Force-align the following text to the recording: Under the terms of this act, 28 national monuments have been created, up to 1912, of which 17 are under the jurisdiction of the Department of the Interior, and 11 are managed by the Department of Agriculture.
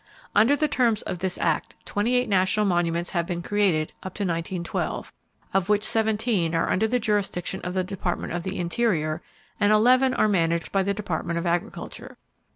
Under 0.33 0.55
the 0.55 0.67
terms 0.67 1.03
of 1.03 1.19
this 1.19 1.37
act, 1.37 1.75
28 1.85 2.27
national 2.27 2.65
monuments 2.65 3.11
have 3.11 3.27
been 3.27 3.43
created, 3.43 3.93
up 4.01 4.15
to 4.15 4.23
1912, 4.23 5.13
of 5.53 5.69
which 5.69 5.83
17 5.83 6.55
are 6.55 6.71
under 6.71 6.87
the 6.87 6.97
jurisdiction 6.97 7.61
of 7.61 7.75
the 7.75 7.83
Department 7.83 8.33
of 8.33 8.41
the 8.41 8.57
Interior, 8.57 9.21
and 9.59 9.71
11 9.71 10.15
are 10.15 10.27
managed 10.27 10.71
by 10.71 10.81
the 10.81 10.95
Department 10.95 11.37
of 11.37 11.45
Agriculture. 11.45 12.17